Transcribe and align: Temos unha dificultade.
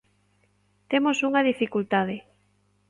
Temos 0.91 1.17
unha 1.27 1.45
dificultade. 1.51 2.15